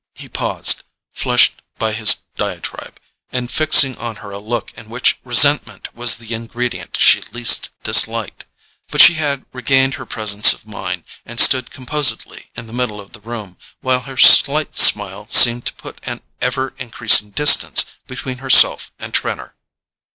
[0.15, 0.81] He paused,
[1.13, 2.99] flushed by his diatribe,
[3.31, 8.45] and fixing on her a look in which resentment was the ingredient she least disliked.
[8.89, 13.11] But she had regained her presence of mind, and stood composedly in the middle of
[13.13, 18.91] the room, while her slight smile seemed to put an ever increasing distance between herself
[18.97, 19.55] and Trenor.